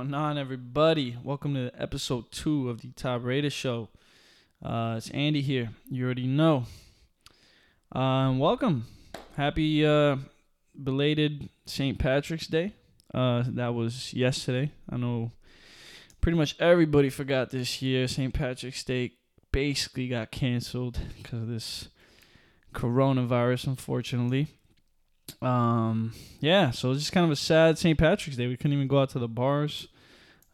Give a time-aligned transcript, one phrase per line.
[0.00, 1.18] Going on, everybody?
[1.22, 3.90] Welcome to episode two of the Top Rated Show.
[4.64, 5.72] Uh, it's Andy here.
[5.90, 6.64] You already know.
[7.92, 8.86] Um, welcome.
[9.36, 10.16] Happy uh,
[10.82, 11.98] belated St.
[11.98, 12.72] Patrick's Day.
[13.12, 14.72] Uh, that was yesterday.
[14.88, 15.32] I know
[16.22, 18.08] pretty much everybody forgot this year.
[18.08, 18.32] St.
[18.32, 19.12] Patrick's Day
[19.52, 21.88] basically got canceled because of this
[22.72, 24.46] coronavirus, unfortunately.
[25.42, 27.98] Um, yeah, so it's just kind of a sad St.
[27.98, 28.46] Patrick's Day.
[28.46, 29.88] We couldn't even go out to the bars.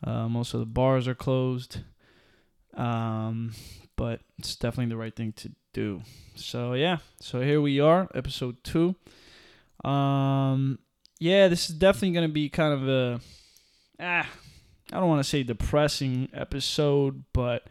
[0.07, 1.79] Uh, most of the bars are closed.
[2.75, 3.53] Um,
[3.97, 6.03] but it's definitely the right thing to do.
[6.35, 8.95] So yeah, so here we are, episode two.
[9.85, 10.79] Um,
[11.19, 13.21] yeah, this is definitely gonna be kind of a
[14.01, 14.29] ah,
[14.93, 17.65] I don't want to say depressing episode, but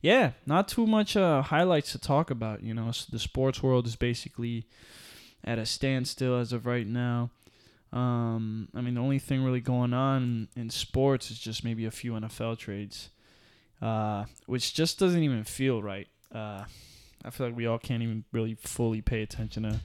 [0.00, 2.62] yeah, not too much uh, highlights to talk about.
[2.62, 4.66] You know, so the sports world is basically
[5.44, 7.30] at a standstill as of right now.
[7.92, 11.90] Um, I mean, the only thing really going on in sports is just maybe a
[11.90, 13.10] few NFL trades,
[13.82, 16.08] uh, which just doesn't even feel right.
[16.34, 16.64] Uh,
[17.24, 19.80] I feel like we all can't even really fully pay attention to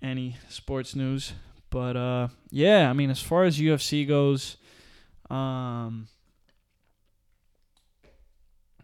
[0.00, 1.32] any sports news.
[1.70, 4.56] But uh, yeah, I mean, as far as UFC goes,
[5.28, 6.08] um,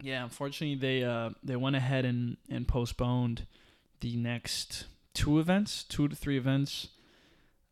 [0.01, 3.47] yeah, unfortunately they uh, they went ahead and, and postponed
[4.01, 6.89] the next two events, two to three events.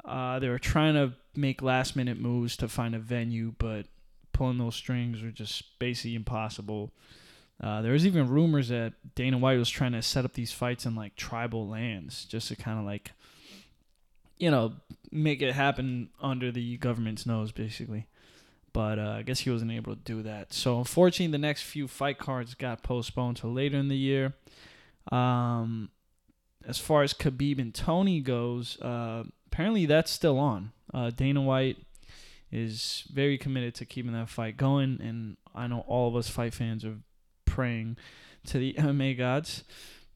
[0.05, 3.85] Uh, they were trying to make last minute moves to find a venue, but
[4.33, 6.91] pulling those strings were just basically impossible.
[7.61, 10.85] Uh, there was even rumors that Dana White was trying to set up these fights
[10.85, 13.11] in like tribal lands just to kind of like,
[14.37, 14.73] you know,
[15.11, 18.07] make it happen under the government's nose, basically.
[18.73, 20.51] But uh, I guess he wasn't able to do that.
[20.51, 24.33] So unfortunately, the next few fight cards got postponed to later in the year.
[25.11, 25.89] Um,
[26.65, 30.71] as far as Khabib and Tony goes, uh, apparently that's still on.
[30.91, 31.77] Uh, Dana White
[32.51, 36.55] is very committed to keeping that fight going, and I know all of us fight
[36.55, 36.97] fans are
[37.45, 37.97] praying
[38.47, 39.63] to the MMA gods.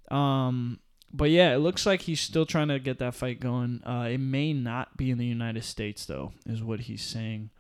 [0.09, 0.79] Um,
[1.13, 3.83] but yeah, it looks like he's still trying to get that fight going.
[3.85, 7.51] Uh, it may not be in the United States though, is what he's saying.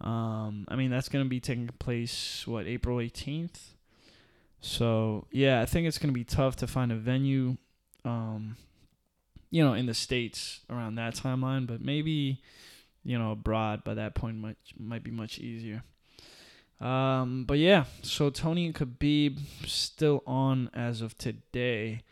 [0.00, 3.74] Um, I mean that's gonna be taking place what April eighteenth.
[4.60, 7.56] So yeah, I think it's gonna be tough to find a venue
[8.04, 8.56] um,
[9.50, 12.40] you know, in the states around that timeline, but maybe,
[13.04, 15.82] you know, abroad by that point might might be much easier.
[16.80, 22.02] Um, but yeah, so Tony and Khabib still on as of today.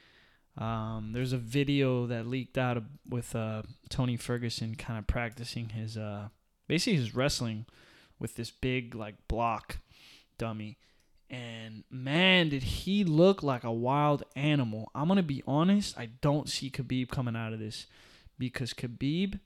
[0.58, 5.96] Um, there's a video that leaked out with uh, Tony Ferguson kind of practicing his
[5.96, 6.28] uh,
[6.66, 7.64] basically his wrestling
[8.18, 9.78] with this big like block
[10.36, 10.76] dummy
[11.30, 14.90] and man, did he look like a wild animal.
[14.94, 17.86] I'm going to be honest, I don't see Khabib coming out of this
[18.38, 19.38] because Khabib,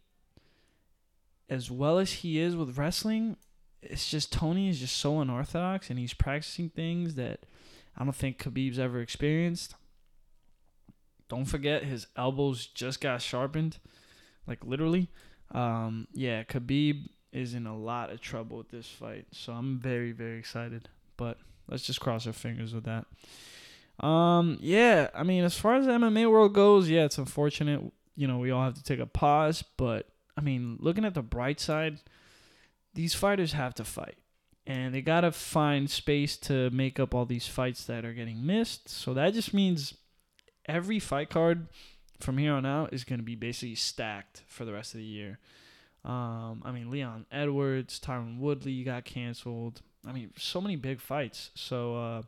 [1.49, 3.37] as well as he is with wrestling,
[3.83, 7.47] it's just Tony is just so unorthodox and he's practicing things that
[7.97, 9.75] I don't think Khabib's ever experienced.
[11.29, 13.79] Don't forget his elbows just got sharpened,
[14.47, 15.09] like literally.
[15.51, 20.13] Um, yeah, Khabib is in a lot of trouble with this fight, so I'm very
[20.13, 20.89] very excited.
[21.17, 21.39] But
[21.69, 23.07] Let's just cross our fingers with that.
[24.05, 27.81] Um, yeah, I mean, as far as the MMA world goes, yeah, it's unfortunate.
[28.17, 31.23] You know, we all have to take a pause, but I mean, looking at the
[31.23, 31.99] bright side,
[32.95, 34.17] these fighters have to fight.
[34.67, 38.47] And they got to find space to make up all these fights that are getting
[38.47, 38.89] missed.
[38.89, 39.95] So that just means
[40.67, 41.67] every fight card
[42.21, 45.07] from here on out is going to be basically stacked for the rest of the
[45.07, 45.39] year.
[46.05, 49.83] Um, I mean, Leon Edwards, Tyron Woodley got canceled.
[50.07, 51.51] I mean, so many big fights.
[51.55, 52.23] So uh,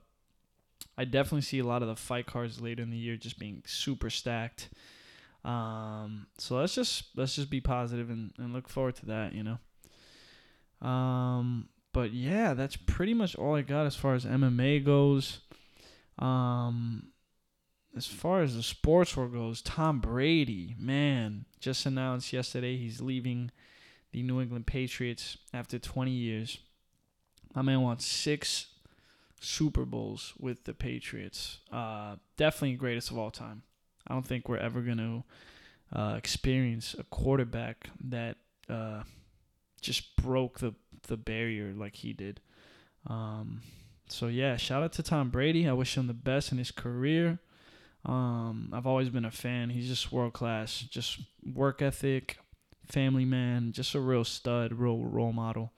[0.96, 3.62] I definitely see a lot of the fight cards later in the year just being
[3.66, 4.68] super stacked.
[5.44, 9.42] Um, so let's just let's just be positive and, and look forward to that, you
[9.42, 10.86] know.
[10.86, 15.40] Um, but yeah, that's pretty much all I got as far as MMA goes.
[16.18, 17.08] Um,
[17.96, 23.50] as far as the sports world goes, Tom Brady, man, just announced yesterday he's leaving
[24.12, 26.58] the New England Patriots after 20 years.
[27.54, 28.66] My man wants six
[29.40, 31.58] Super Bowls with the Patriots.
[31.70, 33.62] Uh, definitely greatest of all time.
[34.06, 38.36] I don't think we're ever going to uh, experience a quarterback that
[38.68, 39.02] uh,
[39.80, 40.74] just broke the,
[41.08, 42.40] the barrier like he did.
[43.06, 43.60] Um,
[44.08, 45.68] so, yeah, shout out to Tom Brady.
[45.68, 47.38] I wish him the best in his career.
[48.04, 49.70] Um, I've always been a fan.
[49.70, 50.80] He's just world class.
[50.80, 51.20] Just
[51.54, 52.38] work ethic,
[52.86, 55.72] family man, just a real stud, real role model.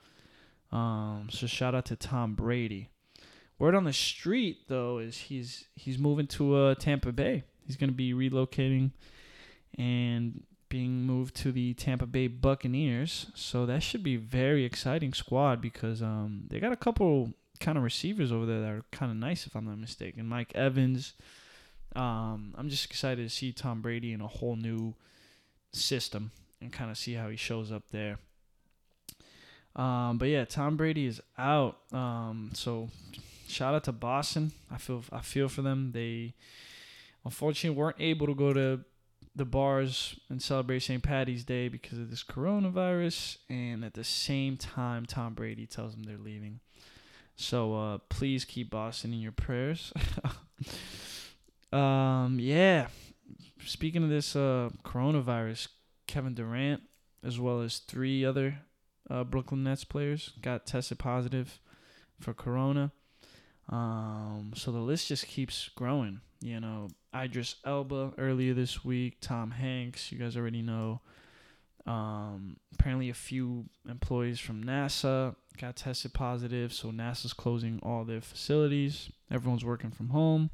[0.73, 2.91] Um, so shout out to Tom Brady.
[3.59, 7.45] Word on the street though is he's he's moving to uh, Tampa Bay.
[7.67, 8.91] He's gonna be relocating
[9.79, 13.27] and being moved to the Tampa Bay Buccaneers.
[13.35, 17.85] So that should be very exciting squad because um, they got a couple kind of
[17.85, 20.27] receivers over there that are kind of nice, if I'm not mistaken.
[20.27, 21.15] Mike Evans.
[21.95, 24.95] Um, I'm just excited to see Tom Brady in a whole new
[25.73, 26.31] system
[26.61, 28.19] and kind of see how he shows up there.
[29.76, 31.78] Um, but yeah, Tom Brady is out.
[31.93, 32.88] Um, so
[33.46, 34.52] shout out to Boston.
[34.70, 35.93] I feel I feel for them.
[35.93, 36.34] They
[37.25, 38.81] unfortunately weren't able to go to
[39.34, 41.02] the bars and celebrate St.
[41.02, 43.37] Patty's Day because of this coronavirus.
[43.50, 46.61] And at the same time, Tom Brady tells them they're leaving.
[47.37, 49.93] So uh, please keep Boston in your prayers.
[51.72, 52.87] um, yeah.
[53.67, 55.69] Speaking of this uh, coronavirus,
[56.06, 56.82] Kevin Durant,
[57.22, 58.61] as well as three other
[59.11, 61.61] uh, Brooklyn Nets players, got tested positive
[62.20, 62.93] for corona.
[63.69, 66.20] Um, so the list just keeps growing.
[66.41, 71.00] You know, Idris Elba earlier this week, Tom Hanks, you guys already know.
[71.87, 78.20] Um, apparently, a few employees from NASA got tested positive, so NASA's closing all their
[78.20, 79.11] facilities.
[79.31, 80.50] Everyone's working from home.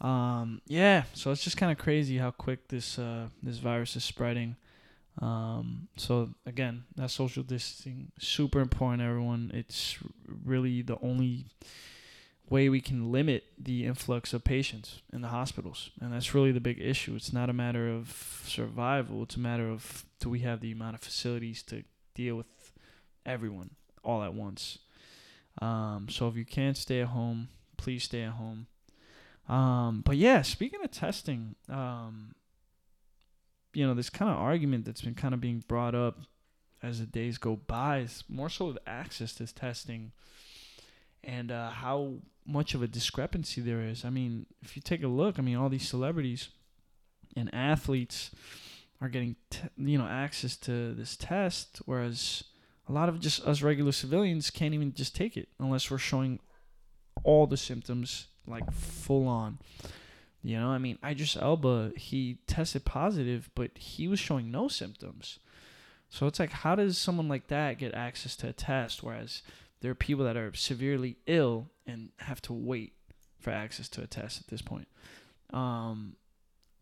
[0.00, 4.04] Um, yeah, so it's just kind of crazy how quick this uh, this virus is
[4.04, 4.56] spreading.
[5.20, 9.02] Um, so again, that social distancing super important.
[9.02, 9.98] Everyone, it's
[10.44, 11.46] really the only
[12.48, 15.90] way we can limit the influx of patients in the hospitals.
[16.00, 17.14] And that's really the big issue.
[17.14, 20.94] It's not a matter of survival, it's a matter of do we have the amount
[20.94, 21.82] of facilities to
[22.14, 22.72] deal with
[23.24, 23.70] everyone
[24.04, 24.78] all at once.
[25.60, 28.66] Um, so if you can't stay at home, please stay at home.
[29.48, 32.34] Um, but yeah, speaking of testing, um,
[33.74, 36.20] you know, this kind of argument that's been kind of being brought up
[36.82, 40.12] as the days go by is more so the access to testing
[41.22, 42.14] and uh, how
[42.44, 44.04] much of a discrepancy there is.
[44.04, 46.48] I mean, if you take a look, I mean, all these celebrities
[47.36, 48.30] and athletes
[49.00, 52.44] are getting, t- you know, access to this test, whereas
[52.88, 56.40] a lot of just us regular civilians can't even just take it unless we're showing
[57.22, 59.58] all the symptoms like full on.
[60.42, 65.38] You know, I mean, Idris Elba, he tested positive, but he was showing no symptoms.
[66.10, 69.42] So it's like, how does someone like that get access to a test, whereas
[69.80, 72.92] there are people that are severely ill and have to wait
[73.40, 74.88] for access to a test at this point.
[75.52, 76.14] Um,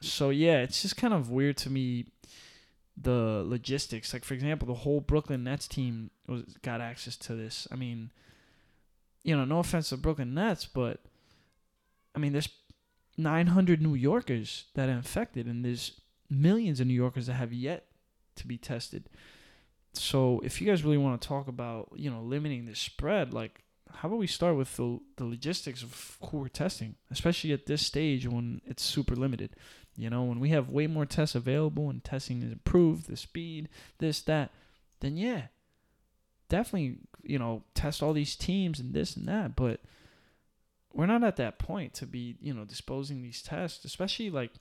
[0.00, 2.06] so yeah, it's just kind of weird to me
[2.96, 4.12] the logistics.
[4.12, 7.66] Like for example, the whole Brooklyn Nets team was got access to this.
[7.72, 8.10] I mean,
[9.24, 11.00] you know, no offense to Brooklyn Nets, but
[12.14, 12.48] I mean, there's
[13.22, 17.86] 900 New Yorkers that are infected, and there's millions of New Yorkers that have yet
[18.36, 19.08] to be tested.
[19.92, 23.62] So if you guys really want to talk about you know limiting the spread like
[23.92, 27.84] how about we start with the, the logistics of who we're testing especially at this
[27.84, 29.56] stage when it's super limited.
[29.96, 33.68] You know when we have way more tests available and testing is improved the speed
[33.98, 34.50] this that
[35.00, 35.42] then yeah
[36.48, 39.80] definitely you know test all these teams and this and that but
[40.92, 44.52] we're not at that point to be you know disposing these tests especially like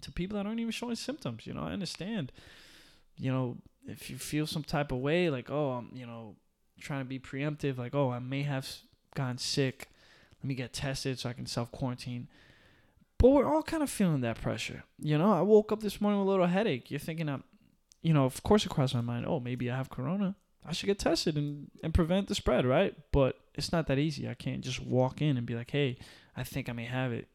[0.00, 2.32] to people that aren't even showing symptoms you know i understand
[3.16, 6.36] you know if you feel some type of way, like oh, I'm you know
[6.80, 8.68] trying to be preemptive, like oh, I may have
[9.14, 9.88] gone sick,
[10.42, 12.28] let me get tested so I can self quarantine.
[13.18, 14.84] But we're all kind of feeling that pressure.
[14.98, 16.90] You know, I woke up this morning with a little headache.
[16.90, 17.44] You're thinking, I'm,
[18.02, 20.34] you know, of course it crossed my mind, oh, maybe I have corona.
[20.64, 22.94] I should get tested and, and prevent the spread, right?
[23.10, 24.28] But it's not that easy.
[24.28, 25.98] I can't just walk in and be like, hey,
[26.36, 27.28] I think I may have it.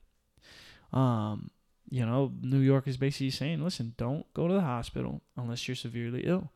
[0.94, 1.52] Um,
[1.90, 5.76] you know, New York is basically saying, listen, don't go to the hospital unless you're
[5.76, 6.52] severely ill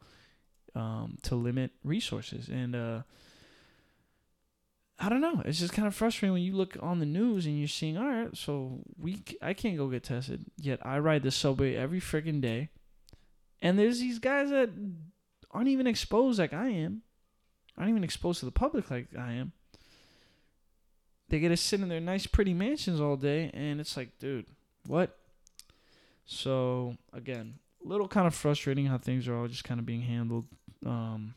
[0.75, 2.47] um, to limit resources.
[2.47, 3.01] And uh,
[4.99, 5.41] I don't know.
[5.45, 8.07] It's just kind of frustrating when you look on the news and you're seeing, all
[8.07, 12.41] right, so we I can't go get tested, yet I ride the subway every freaking
[12.41, 12.69] day.
[13.61, 14.69] And there's these guys that
[15.51, 17.01] aren't even exposed like I am,
[17.77, 19.53] aren't even exposed to the public like I am.
[21.29, 24.47] They get to sit in their nice, pretty mansions all day, and it's like, dude,
[24.85, 25.17] what?
[26.25, 30.01] So again, a little kind of frustrating how things are all just kind of being
[30.01, 30.45] handled
[30.85, 31.33] um,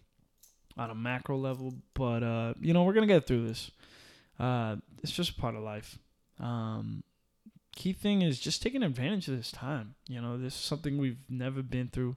[0.76, 3.70] on a macro level, but uh, you know we're gonna get through this.
[4.38, 5.98] Uh, it's just part of life.
[6.40, 7.04] Um,
[7.74, 9.94] key thing is just taking advantage of this time.
[10.08, 12.16] You know, this is something we've never been through.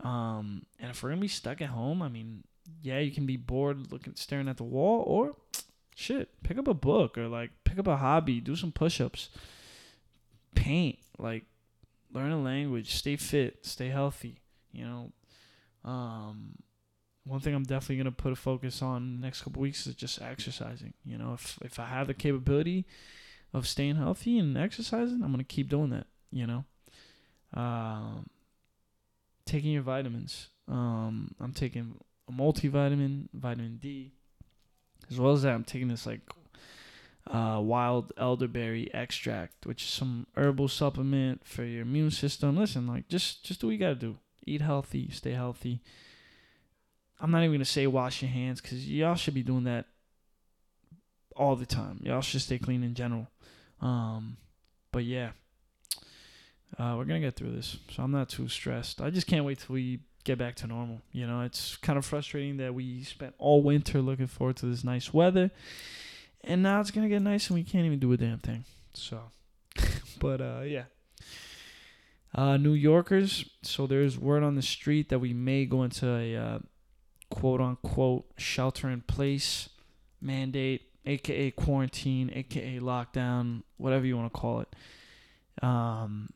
[0.00, 2.44] Um, and if we're gonna be stuck at home, I mean,
[2.82, 5.36] yeah, you can be bored looking staring at the wall, or
[5.96, 9.30] shit, pick up a book or like pick up a hobby, do some push-ups,
[10.54, 11.44] paint, like
[12.12, 14.38] learn a language, stay fit, stay healthy.
[14.70, 15.12] You know,
[15.84, 16.54] um,
[17.24, 20.94] one thing I'm definitely gonna put a focus on next couple weeks is just exercising.
[21.04, 22.86] You know, if if I have the capability
[23.52, 26.06] of staying healthy and exercising, I'm gonna keep doing that.
[26.30, 26.64] You know,
[27.54, 28.28] Um,
[29.48, 30.48] taking your vitamins.
[30.68, 31.96] Um, I'm taking
[32.28, 34.12] a multivitamin, vitamin D,
[35.10, 35.54] as well as that.
[35.54, 36.20] I'm taking this like
[37.26, 42.56] uh, wild elderberry extract, which is some herbal supplement for your immune system.
[42.56, 44.18] Listen, like just just do what you gotta do.
[44.46, 45.82] Eat healthy, stay healthy.
[47.20, 49.86] I'm not even gonna say wash your hands because y'all should be doing that
[51.34, 52.00] all the time.
[52.02, 53.28] Y'all should stay clean in general.
[53.80, 54.36] Um,
[54.92, 55.30] but yeah,
[56.76, 59.00] uh, we're gonna get through this, so I'm not too stressed.
[59.00, 61.00] I just can't wait till we get back to normal.
[61.12, 64.84] You know, it's kind of frustrating that we spent all winter looking forward to this
[64.84, 65.50] nice weather,
[66.44, 68.64] and now it's gonna get nice and we can't even do a damn thing.
[68.92, 69.20] So,
[70.20, 70.84] but uh, yeah.
[72.34, 73.46] Uh, New Yorkers.
[73.62, 76.58] So there's word on the street that we may go into a uh,
[77.30, 79.70] quote unquote shelter in place
[80.20, 84.68] mandate, aka quarantine, aka lockdown, whatever you want to call it.
[85.62, 86.28] Um,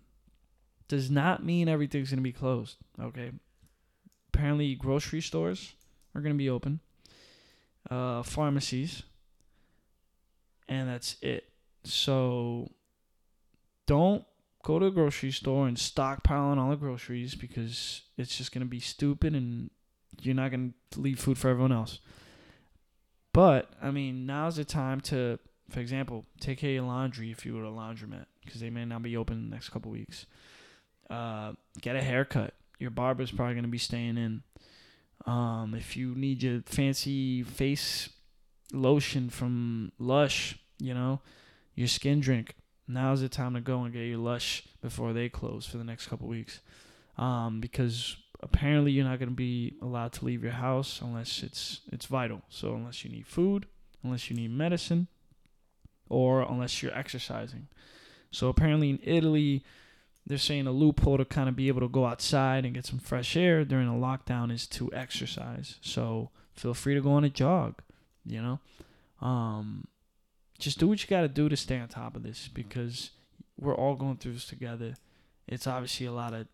[0.92, 2.76] does not mean everything's gonna be closed.
[3.00, 3.30] Okay.
[4.28, 5.72] Apparently, grocery stores
[6.14, 6.80] are gonna be open.
[7.90, 9.02] Uh, pharmacies,
[10.68, 11.48] and that's it.
[11.84, 12.70] So
[13.86, 14.26] don't
[14.62, 18.66] go to a grocery store and stockpile on all the groceries because it's just gonna
[18.66, 19.70] be stupid and
[20.20, 22.00] you're not gonna leave food for everyone else.
[23.32, 25.38] But I mean, now's the time to,
[25.70, 28.84] for example, take care of your laundry if you were a laundromat because they may
[28.84, 30.26] not be open in the next couple weeks.
[31.10, 32.54] Uh, get a haircut.
[32.78, 34.42] Your barber's probably gonna be staying in.
[35.26, 38.08] Um, if you need your fancy face
[38.72, 41.20] lotion from Lush, you know,
[41.74, 42.54] your skin drink.
[42.88, 46.08] Now's the time to go and get your Lush before they close for the next
[46.08, 46.60] couple weeks.
[47.16, 51.80] Um, because apparently you're not going to be allowed to leave your house unless it's
[51.92, 52.42] it's vital.
[52.48, 53.66] So unless you need food,
[54.02, 55.06] unless you need medicine,
[56.08, 57.68] or unless you're exercising.
[58.30, 59.64] So apparently in Italy,
[60.26, 62.98] they're saying a loophole to kind of be able to go outside and get some
[62.98, 65.76] fresh air during a lockdown is to exercise.
[65.80, 67.82] So feel free to go on a jog,
[68.24, 68.60] you know.
[69.20, 69.86] Um,
[70.58, 73.10] just do what you got to do to stay on top of this because
[73.58, 74.94] we're all going through this together.
[75.48, 76.46] It's obviously a lot of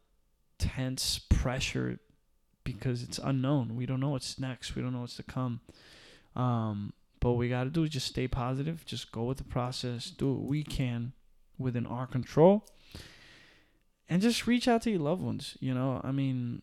[0.59, 1.99] tense pressure
[2.65, 3.77] because it's unknown.
[3.77, 4.75] We don't know what's next.
[4.75, 5.61] We don't know what's to come.
[6.35, 8.85] Um, but we got to do is just stay positive.
[8.87, 10.11] Just go with the process.
[10.11, 11.13] Do what we can
[11.59, 12.65] within our control.
[14.09, 15.57] And just reach out to your loved ones.
[15.61, 16.63] You know, I mean,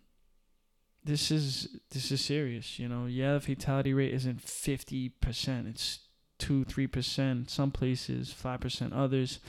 [1.03, 2.79] this is this is serious.
[2.79, 5.67] You know, yeah, the fatality rate isn't fifty percent.
[5.67, 5.99] It's
[6.39, 7.49] two, three percent.
[7.49, 8.93] Some places, five percent.
[8.93, 9.39] Others.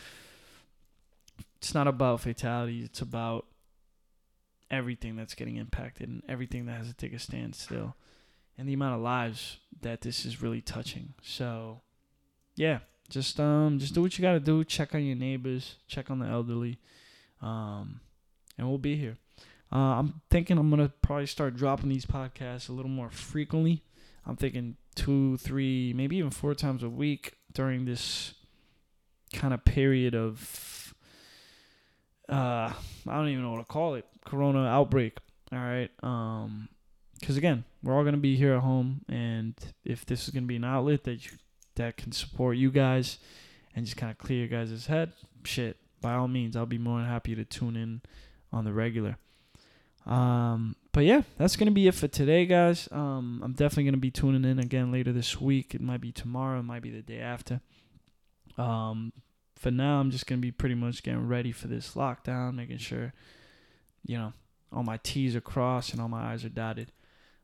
[1.57, 2.83] It's not about fatality.
[2.85, 3.47] It's about
[4.71, 7.95] everything that's getting impacted and everything that has to take a stand still
[8.59, 11.15] and the amount of lives that this is really touching.
[11.23, 11.83] So,
[12.55, 16.11] yeah, just um just do what you got to do, check on your neighbors, check
[16.11, 16.79] on the elderly.
[17.43, 18.01] Um
[18.59, 19.19] and we'll be here.
[19.73, 23.83] Uh, I'm thinking I'm gonna probably start dropping these podcasts a little more frequently.
[24.25, 28.35] I'm thinking two, three, maybe even four times a week during this
[29.33, 30.95] kind of period of
[32.29, 32.73] uh
[33.09, 35.19] I don't even know what to call it corona outbreak
[35.53, 36.69] all right um
[37.21, 40.57] because again we're all gonna be here at home and if this is gonna be
[40.57, 41.33] an outlet that you
[41.77, 43.19] that can support you guys
[43.75, 45.13] and just kind of clear your guys' head
[45.45, 48.03] shit by all means I'll be more than happy to tune in
[48.53, 49.19] on the regular
[50.07, 54.11] um but yeah that's gonna be it for today guys um I'm definitely gonna be
[54.11, 57.21] tuning in again later this week it might be tomorrow it might be the day
[57.21, 57.61] after
[58.57, 59.13] um
[59.57, 63.13] for now, I'm just gonna be pretty much getting ready for this lockdown, making sure,
[64.05, 64.33] you know,
[64.73, 66.93] all my T's are crossed and all my I's are dotted.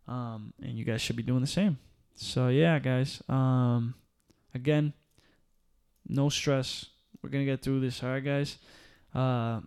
[0.07, 1.79] Um, and you guys should be doing the same.
[2.15, 3.23] So yeah, guys.
[3.29, 3.95] Um,
[4.55, 4.93] again,
[6.07, 6.87] no stress.
[7.23, 8.03] We're gonna get through this.
[8.03, 8.59] All right, guys.
[9.15, 9.61] Uh,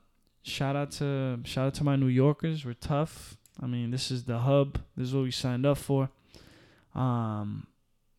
[0.43, 2.65] shout out to shout out to my New Yorkers.
[2.65, 3.37] We're tough.
[3.61, 4.79] I mean, this is the hub.
[4.97, 6.09] This is what we signed up for.
[6.93, 7.67] Um,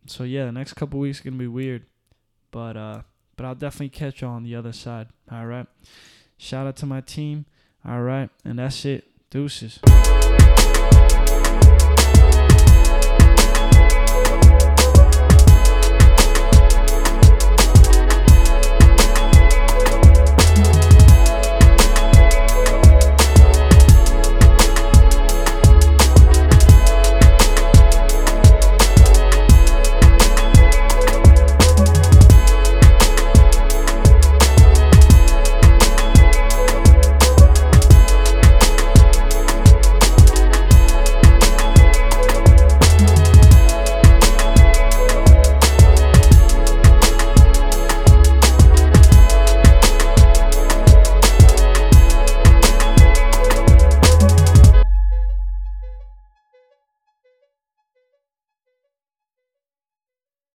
[0.06, 1.84] so yeah, the next couple weeks are gonna be weird,
[2.50, 3.02] but uh
[3.36, 5.08] but I'll definitely catch you on the other side.
[5.30, 5.66] All right.
[6.38, 7.44] Shout out to my team.
[7.86, 8.30] All right.
[8.44, 9.04] And that's it.
[9.30, 9.78] Deuces.